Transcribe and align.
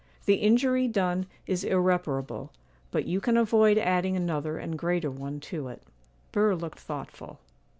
The 0.25 0.37
injury 0.37 0.87
done 0.87 1.27
is 1.45 1.63
irreparable, 1.63 2.49
but 2.89 3.05
you 3.05 3.21
can 3.21 3.37
avoid 3.37 3.77
adding 3.77 4.17
another 4.17 4.57
and 4.57 4.75
greater 4.75 5.11
one 5.11 5.39
to 5.41 5.67
it.' 5.67 5.83
Burr 6.31 6.55
looked 6.55 6.79
thoughtful. 6.79 7.39